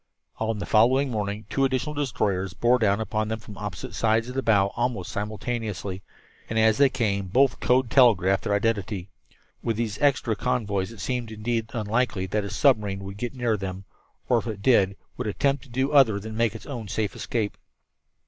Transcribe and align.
On 0.39 0.57
the 0.57 0.65
following 0.65 1.11
morning 1.11 1.45
two 1.47 1.63
additional 1.63 1.93
destroyers 1.93 2.55
bore 2.55 2.79
down 2.79 2.99
upon 2.99 3.27
them 3.27 3.37
from 3.39 3.55
opposite 3.55 3.93
points 3.93 4.27
off 4.29 4.33
the 4.33 4.41
bow 4.41 4.71
almost 4.75 5.11
simultaneously, 5.11 6.01
and 6.49 6.57
as 6.57 6.79
they 6.79 6.89
came 6.89 7.27
both 7.27 7.59
code 7.59 7.91
telegraphed 7.91 8.45
their 8.45 8.55
identity. 8.55 9.09
With 9.61 9.77
these 9.77 10.01
extra 10.01 10.35
convoys 10.35 10.91
it 10.91 11.01
seemed 11.01 11.31
indeed 11.31 11.69
unlikely 11.73 12.25
that 12.25 12.43
a 12.43 12.49
submarine 12.49 13.03
would 13.03 13.17
get 13.17 13.35
near 13.35 13.55
them, 13.57 13.85
or, 14.27 14.39
if 14.39 14.47
it 14.47 14.63
did, 14.63 14.97
would 15.17 15.27
attempt 15.27 15.65
to 15.65 15.69
do 15.69 15.91
other 15.91 16.19
than 16.19 16.35
make 16.35 16.55
its 16.55 16.65
own 16.65 16.87
safe 16.87 17.15
escape. 17.15 17.55